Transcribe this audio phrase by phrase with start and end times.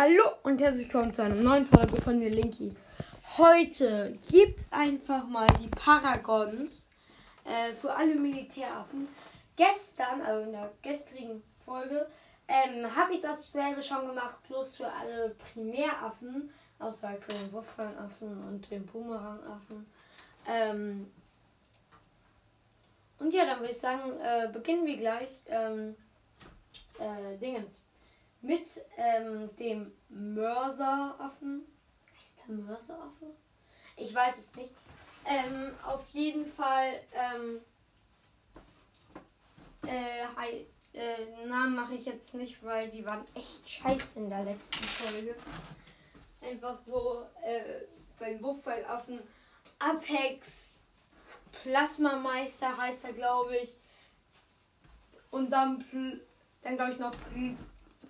[0.00, 2.72] Hallo und herzlich willkommen zu einer neuen Folge von mir, Linky.
[3.36, 6.86] Heute gibt einfach mal die Paragons
[7.44, 9.08] äh, für alle Militäraffen.
[9.56, 12.06] Gestern, also in der gestrigen Folge,
[12.46, 18.70] ähm, habe ich dasselbe schon gemacht, plus für alle Primäraffen, außer für den Wurffangaffen und
[18.70, 19.84] den Boomerangaffen.
[20.46, 21.10] Ähm,
[23.18, 25.40] und ja, dann würde ich sagen, äh, beginnen wir gleich.
[25.48, 25.96] Ähm,
[27.00, 27.80] äh, Dingens
[28.40, 28.66] mit
[28.96, 31.66] ähm, dem Mörseraffen.
[32.14, 33.34] Heißt der Mörseraffe?
[33.96, 34.70] Ich weiß es nicht.
[35.24, 37.60] Ähm, auf jeden Fall, ähm,
[39.82, 44.44] äh, hi, äh, Namen mache ich jetzt nicht, weil die waren echt scheiße in der
[44.44, 45.34] letzten Folge.
[46.40, 47.82] Einfach so, äh,
[48.18, 49.20] beim Buchfallaffen
[49.78, 50.78] Apex
[51.62, 53.76] Plasmameister heißt er, glaube ich.
[55.30, 55.84] Und dann,
[56.62, 57.14] dann glaube ich noch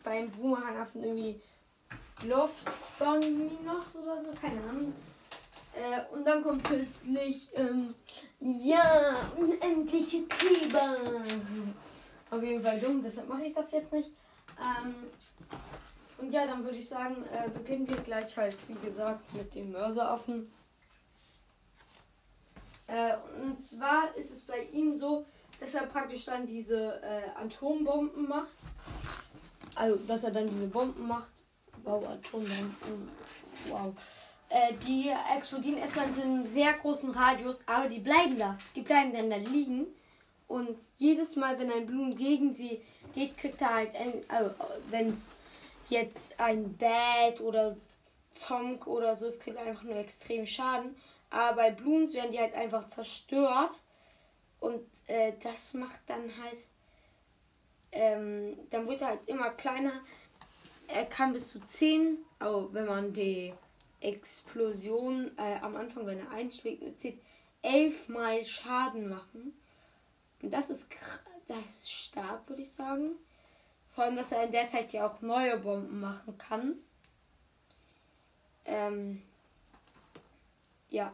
[0.09, 1.41] beim Boomerangaffen irgendwie
[2.23, 4.95] Minos oder so, keine Ahnung.
[5.75, 7.95] Äh, und dann kommt plötzlich, ähm,
[8.41, 10.97] ja, unendliche Kleber.
[12.31, 14.11] Auf jeden Fall dumm, deshalb mache ich das jetzt nicht.
[14.59, 14.95] Ähm,
[16.17, 19.71] und ja, dann würde ich sagen, äh, beginnen wir gleich halt, wie gesagt, mit dem
[19.73, 20.51] Mörseraffen.
[22.87, 25.27] Äh, und zwar ist es bei ihm so,
[25.61, 28.49] dass er praktisch dann diese äh, Atombomben macht.
[29.79, 31.33] Also, dass er dann diese Bomben macht.
[31.85, 33.09] Wow, Atombomben.
[33.69, 33.95] Wow.
[34.49, 38.59] Äh, die explodieren erstmal in einem sehr großen Radius, aber die bleiben da.
[38.75, 39.87] Die bleiben dann da liegen.
[40.49, 42.83] Und jedes Mal, wenn ein Blumen gegen sie
[43.15, 44.55] geht, kriegt er halt, ein, also,
[44.91, 45.31] wenn es
[45.89, 47.77] jetzt ein Bad oder
[48.35, 50.97] Zonk oder so ist, kriegt er einfach nur extrem Schaden.
[51.31, 53.77] Aber bei Blumen werden die halt einfach zerstört.
[54.59, 56.59] Und äh, das macht dann halt
[57.93, 60.01] ähm, dann wird er halt immer kleiner.
[60.89, 63.53] Er kann bis zu 10, aber wenn man die
[64.01, 67.21] Explosion äh, am Anfang, wenn er einschlägt, 10,
[67.63, 69.53] 11 mal Schaden machen.
[70.43, 70.89] Und das ist,
[71.47, 73.11] das ist stark, würde ich sagen.
[73.95, 76.75] Vor allem, dass er in der Zeit ja auch neue Bomben machen kann.
[78.65, 79.23] Ähm,
[80.91, 81.13] ja.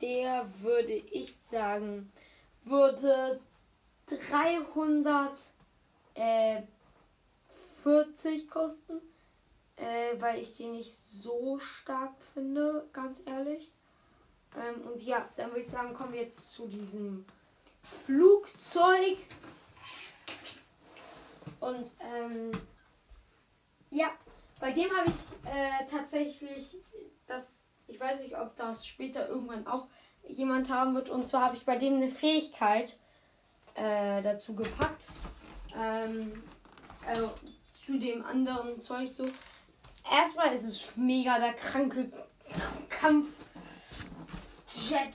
[0.00, 2.10] Der würde ich sagen,
[2.64, 3.40] würde
[4.08, 5.52] 340
[6.14, 6.62] äh,
[8.48, 9.00] kosten,
[9.76, 13.72] äh, weil ich die nicht so stark finde, ganz ehrlich.
[14.56, 17.24] Ähm, und ja, dann würde ich sagen, kommen wir jetzt zu diesem
[17.82, 19.18] Flugzeug.
[21.60, 22.52] Und ähm,
[23.90, 24.10] ja,
[24.60, 26.76] bei dem habe ich äh, tatsächlich
[27.26, 29.88] das, ich weiß nicht, ob das später irgendwann auch
[30.28, 31.10] jemand haben wird.
[31.10, 32.98] Und zwar habe ich bei dem eine Fähigkeit,
[33.74, 35.04] äh, dazu gepackt.
[35.76, 36.42] Ähm,
[37.06, 37.32] also
[37.84, 39.28] zu dem anderen Zeug so.
[40.10, 42.10] Erstmal ist es mega der kranke
[42.88, 43.34] Kampfjet,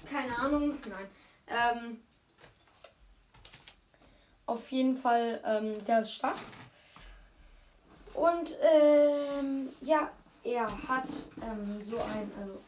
[0.09, 0.77] keine Ahnung.
[0.89, 1.07] Nein.
[1.47, 2.01] Ähm,
[4.45, 6.37] auf jeden Fall, ähm, der ist stark.
[8.13, 10.09] Und ähm, ja,
[10.43, 11.09] er hat
[11.41, 12.61] ähm, so ein, also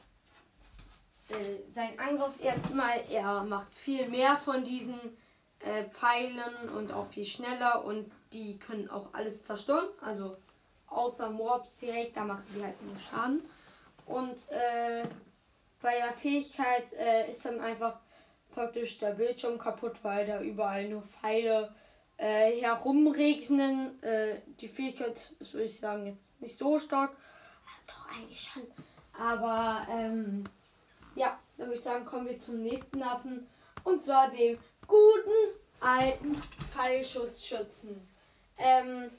[1.29, 4.99] äh, sein Angriff erstmal, er macht viel mehr von diesen
[5.59, 9.87] äh, Pfeilen und auch viel schneller und die können auch alles zerstören.
[10.01, 10.37] Also
[10.87, 13.43] außer Mobs direkt, da machen die halt nur Schaden.
[14.05, 15.03] Und äh,
[15.81, 17.99] bei der Fähigkeit äh, ist dann einfach
[18.51, 21.73] praktisch der Bildschirm kaputt, weil da überall nur Pfeile
[22.17, 24.01] äh, herumregnen.
[24.03, 27.15] Äh, die Fähigkeit ist, würde ich sagen, jetzt nicht so stark.
[27.87, 28.63] Doch, eigentlich schon.
[29.17, 30.43] Aber ähm,
[31.15, 33.47] ja, dann würde ich sagen, kommen wir zum nächsten Affen.
[33.89, 35.31] Und zwar dem guten
[35.79, 36.35] alten
[36.71, 38.07] Pfeilschussschützen.
[38.57, 39.09] Ähm,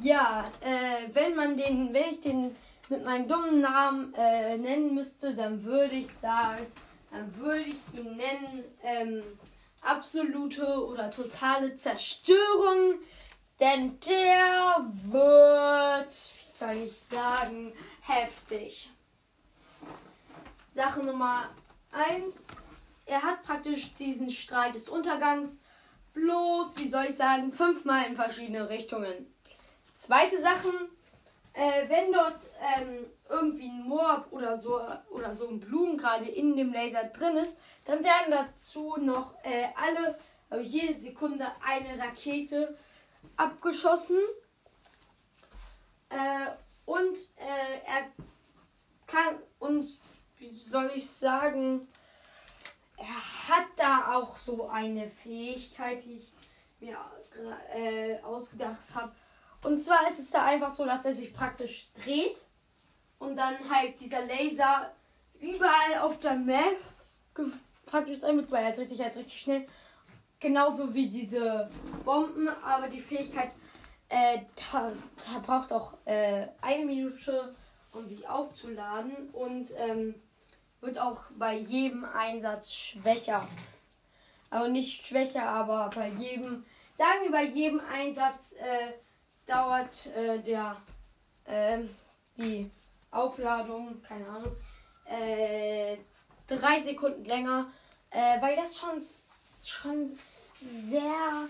[0.00, 2.56] ja, äh, wenn man den, wenn ich den
[2.88, 6.66] mit meinem dummen Namen äh, nennen müsste, dann würde ich sagen,
[7.10, 9.22] dann würde ich ihn nennen ähm,
[9.82, 12.98] absolute oder totale Zerstörung,
[13.60, 18.90] denn der wird, wie soll ich sagen, heftig.
[20.74, 21.50] Sache Nummer
[21.94, 22.44] 1,
[23.06, 25.60] er hat praktisch diesen Strahl des Untergangs
[26.12, 29.32] bloß, wie soll ich sagen, fünfmal in verschiedene Richtungen.
[29.96, 30.72] Zweite Sachen,
[31.52, 32.40] äh, wenn dort
[32.76, 34.80] ähm, irgendwie ein Mob oder so
[35.10, 39.68] oder so ein Blumen gerade in dem Laser drin ist, dann werden dazu noch äh,
[39.76, 40.18] alle,
[40.50, 42.76] also jede Sekunde eine Rakete
[43.36, 44.18] abgeschossen.
[46.08, 46.50] Äh,
[46.86, 48.06] und äh, er
[49.06, 49.98] kann uns,
[50.38, 51.88] wie soll ich sagen,
[52.96, 56.32] er hat da auch so eine Fähigkeit, die ich
[56.80, 56.96] mir
[57.74, 59.12] äh, ausgedacht habe.
[59.62, 62.46] Und zwar ist es da einfach so, dass er sich praktisch dreht
[63.18, 64.92] und dann halt dieser Laser
[65.40, 66.76] überall auf der Map
[67.86, 69.66] praktisch wird, weil er dreht sich halt richtig schnell.
[70.40, 71.70] Genauso wie diese
[72.04, 73.50] Bomben, aber die Fähigkeit
[74.08, 77.54] äh, da, da braucht auch äh, eine Minute,
[77.94, 80.14] um sich aufzuladen und ähm,
[80.80, 83.46] wird auch bei jedem Einsatz schwächer.
[84.50, 88.92] Also nicht schwächer, aber bei jedem, sagen wir bei jedem Einsatz äh,
[89.46, 90.76] dauert äh, der
[91.46, 91.88] ähm,
[92.36, 92.70] die
[93.10, 94.56] Aufladung, keine Ahnung,
[95.06, 95.96] äh,
[96.46, 97.70] drei Sekunden länger,
[98.10, 99.02] äh, weil das schon,
[99.64, 101.48] schon sehr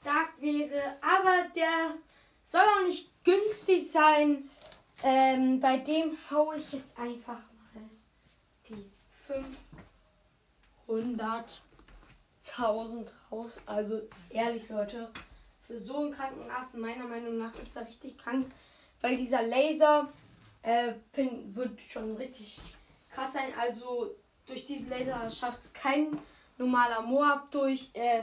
[0.00, 0.96] stark wäre.
[1.00, 1.94] Aber der
[2.42, 4.50] soll auch nicht günstig sein.
[5.02, 7.40] Ähm, bei dem haue ich jetzt einfach
[7.74, 7.82] mal
[8.68, 8.90] die
[10.88, 13.60] 500.000 raus.
[13.66, 15.10] Also ehrlich, Leute,
[15.66, 18.50] für so einen kranken Affen, meiner Meinung nach, ist er richtig krank.
[19.00, 20.08] Weil dieser Laser
[20.62, 22.60] äh, find, wird schon richtig
[23.10, 23.52] krass sein.
[23.58, 24.14] Also
[24.46, 26.18] durch diesen Laser schafft es kein
[26.58, 27.90] normaler Moab durch.
[27.94, 28.22] Äh,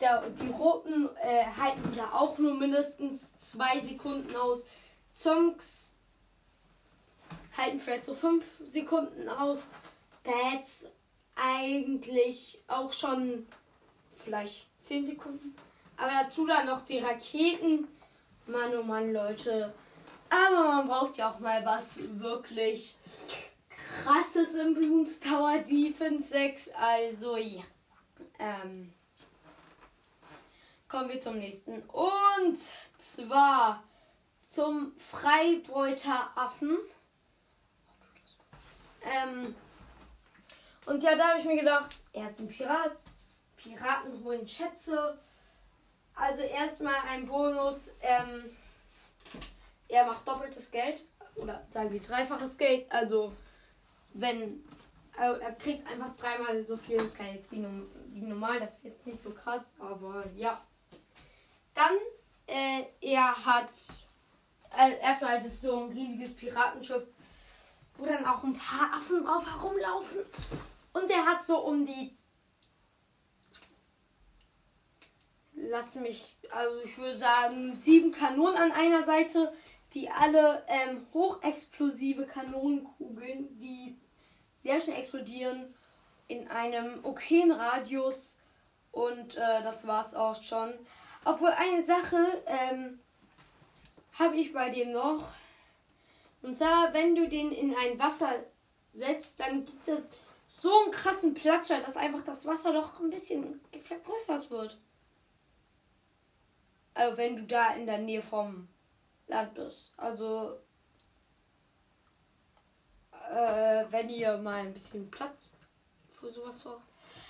[0.00, 4.64] der, die roten äh, halten da auch nur mindestens zwei Sekunden aus.
[5.20, 5.92] Zonks
[7.54, 9.66] halten vielleicht so fünf Sekunden aus.
[10.24, 10.86] Bats
[11.36, 13.46] eigentlich auch schon
[14.12, 15.54] vielleicht zehn Sekunden.
[15.98, 17.86] Aber dazu dann noch die Raketen.
[18.46, 19.74] Mann, oh Mann, Leute.
[20.30, 22.94] Aber man braucht ja auch mal was wirklich
[24.02, 26.70] krasses im Bloons Tower Defense 6.
[26.70, 27.62] Also ja.
[28.38, 28.94] Ähm,
[30.88, 31.82] kommen wir zum nächsten.
[31.82, 32.58] Und
[32.98, 33.82] zwar
[34.50, 36.76] zum Freibeuteraffen.
[39.02, 39.54] Ähm,
[40.84, 42.92] und ja, da habe ich mir gedacht, er ist ein Pirat.
[43.56, 45.18] Piraten holen Schätze.
[46.14, 47.92] Also erstmal ein Bonus.
[48.02, 48.44] Ähm,
[49.88, 51.02] er macht doppeltes Geld.
[51.36, 52.90] Oder sagen wir dreifaches Geld.
[52.92, 53.32] Also
[54.12, 54.62] wenn
[55.16, 57.64] also er kriegt einfach dreimal so viel Geld wie,
[58.08, 58.58] wie normal.
[58.58, 60.60] Das ist jetzt nicht so krass, aber ja.
[61.74, 61.96] Dann,
[62.46, 63.70] äh, er hat,
[64.76, 67.02] äh, erstmal ist es so ein riesiges Piratenschiff,
[67.96, 70.22] wo dann auch ein paar Affen drauf herumlaufen.
[70.92, 72.16] Und er hat so um die,
[75.54, 79.52] lasst mich, also ich würde sagen, sieben Kanonen an einer Seite,
[79.94, 83.98] die alle ähm, hochexplosive Kanonenkugeln, die
[84.62, 85.74] sehr schnell explodieren
[86.28, 88.36] in einem okayen Radius.
[88.92, 90.72] Und äh, das war's auch schon.
[91.24, 93.00] Obwohl eine Sache ähm,
[94.18, 95.32] habe ich bei dem noch.
[96.42, 98.44] Und zwar, wenn du den in ein Wasser
[98.92, 100.00] setzt, dann gibt es
[100.46, 104.78] so einen krassen Platscher, dass einfach das Wasser doch ein bisschen vergrößert wird.
[106.94, 108.68] Also wenn du da in der Nähe vom
[109.28, 109.94] Land bist.
[109.96, 110.58] Also
[113.12, 115.48] äh, wenn ihr mal ein bisschen Platz
[116.08, 116.82] für sowas braucht.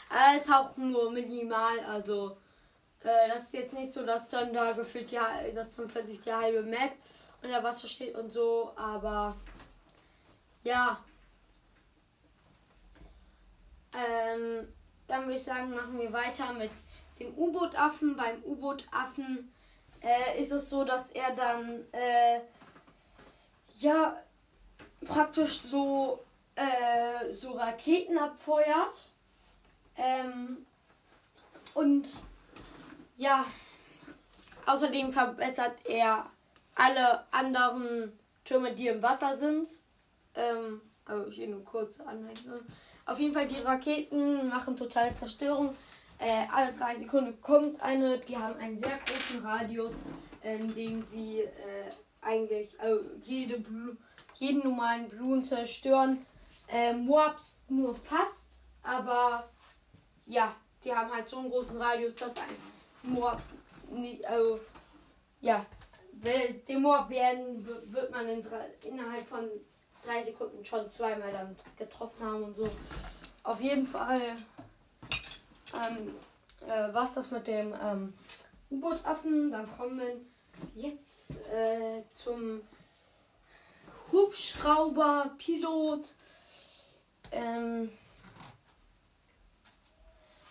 [0.08, 2.36] Aber ist auch nur minimal, also
[3.04, 6.32] äh, das ist jetzt nicht so, dass dann da gefühlt ja, dass dann plötzlich die
[6.32, 6.92] halbe Map
[7.42, 9.36] unter Wasser steht und so, aber
[10.62, 11.02] ja.
[13.94, 14.68] Ähm,
[15.08, 16.70] dann würde ich sagen, machen wir weiter mit
[17.18, 18.16] dem U-Boot-Affen.
[18.16, 19.52] Beim U-Boot-Affen
[20.02, 22.40] äh, ist es so, dass er dann äh,
[23.78, 24.16] ja
[25.06, 26.22] praktisch so
[26.54, 29.10] äh, so Raketen abfeuert
[29.96, 30.66] ähm,
[31.74, 32.06] und
[33.20, 33.44] ja,
[34.64, 36.24] außerdem verbessert er
[36.74, 39.68] alle anderen Türme, die im Wasser sind.
[40.34, 42.60] Ähm, also hier nur kurze Anmerkung.
[43.04, 45.76] Auf jeden Fall, die Raketen machen totale Zerstörung.
[46.18, 48.18] Äh, alle drei Sekunden kommt eine.
[48.20, 49.96] Die haben einen sehr großen Radius,
[50.42, 51.90] in dem sie äh,
[52.22, 53.96] eigentlich also jede Blu
[54.36, 56.24] jeden normalen Blumen zerstören.
[56.68, 59.50] Äh, Moabs nur fast, aber
[60.24, 63.40] ja, die haben halt so einen großen Radius, dass ein Moab,
[64.26, 64.60] also,
[65.40, 65.66] ja,
[66.68, 68.44] den Moab werden, wird man in
[68.84, 69.48] innerhalb von
[70.04, 72.68] drei Sekunden schon zweimal dann getroffen haben und so.
[73.42, 74.36] Auf jeden Fall
[75.74, 76.14] ähm,
[76.66, 78.12] äh, was das mit dem ähm,
[78.70, 79.52] U-Boot-Affen.
[79.52, 80.16] Dann kommen wir
[80.74, 82.60] jetzt äh, zum
[84.12, 86.14] Hubschrauber-Pilot.
[87.32, 87.90] Ähm,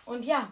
[0.06, 0.50] und ja,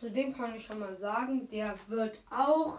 [0.00, 2.78] zu dem kann ich schon mal sagen, der wird auch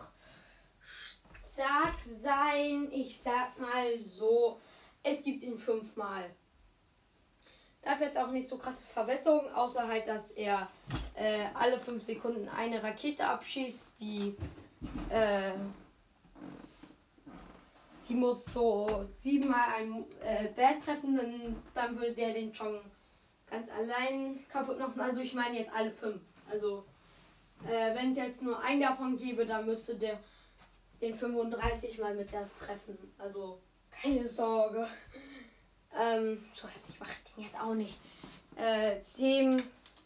[1.47, 2.89] stark sein.
[2.91, 4.59] Ich sag mal so,
[5.03, 6.23] es gibt ihn fünfmal.
[7.83, 10.67] Dafür er auch nicht so krasse Verbesserungen, außer halt, dass er
[11.15, 14.35] äh, alle 5 Sekunden eine Rakete abschießt, die
[15.09, 15.53] äh,
[18.09, 22.81] die muss so siebenmal ein äh, Bär treffen, dann, dann würde der den schon
[23.49, 24.99] ganz allein kaputt machen.
[24.99, 26.21] Also ich meine jetzt alle fünf.
[26.49, 26.83] Also
[27.67, 30.19] äh, wenn es jetzt nur einen davon gäbe, dann müsste der
[31.01, 32.97] den 35 mal mit der treffen.
[33.17, 34.87] Also keine Sorge.
[35.99, 37.99] Ähm, so heftig mache ich den jetzt auch nicht.
[38.55, 39.61] Äh, dem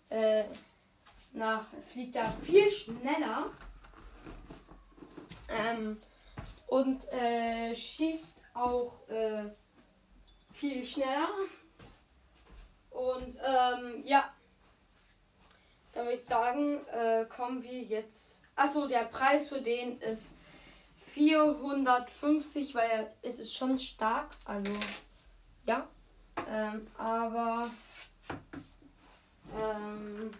[0.10, 0.46] äh,
[1.34, 3.50] nach fliegt er viel schneller.
[5.50, 5.98] Ähm,
[6.68, 9.50] und äh, schießt auch äh,
[10.54, 11.30] viel schneller.
[12.90, 14.34] Und ähm, ja,
[15.96, 18.42] da würde ich sagen, äh, kommen wir jetzt.
[18.56, 20.36] Achso, der Preis für den ist
[20.98, 24.28] 450, weil es ist schon stark.
[24.44, 24.74] Also
[25.66, 25.88] ja.
[26.50, 27.70] Ähm, aber
[29.58, 30.34] ähm,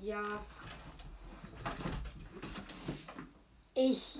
[0.00, 0.44] ja.
[3.74, 4.18] Ich.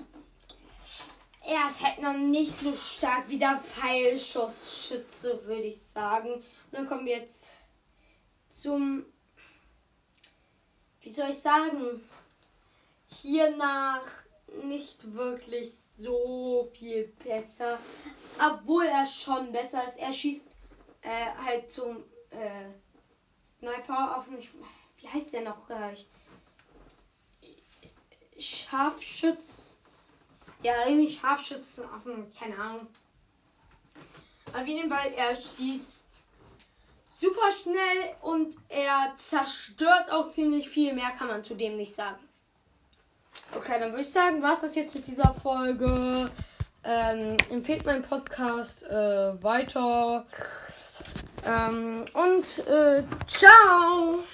[1.47, 6.35] Er ist halt noch nicht so stark wie der Pfeilschussschütze, würde ich sagen.
[6.35, 7.51] Und dann kommen wir jetzt
[8.51, 9.05] zum.
[11.15, 12.03] Soll ich sagen?
[13.07, 14.11] Hiernach
[14.65, 17.79] nicht wirklich so viel besser.
[18.39, 19.97] Obwohl er schon besser ist.
[19.97, 20.49] Er schießt
[21.03, 21.99] äh, halt zum
[22.31, 22.67] äh,
[23.47, 24.29] Sniper auf.
[24.31, 24.51] Nicht,
[24.99, 26.05] wie heißt der noch gleich?
[28.37, 29.77] Scharfschütz.
[30.65, 32.89] Ja, irgendwie Scharfschützenaffen, keine Ahnung.
[34.53, 36.04] Auf jeden Fall, er schießt
[37.15, 40.93] super schnell und er zerstört auch ziemlich viel.
[40.95, 42.19] Mehr kann man zu dem nicht sagen.
[43.55, 46.31] Okay, dann würde ich sagen, war es das jetzt mit dieser Folge.
[46.85, 50.27] Ähm, empfehlt meinen Podcast äh, weiter.
[51.47, 54.25] Ähm, und äh, ciao!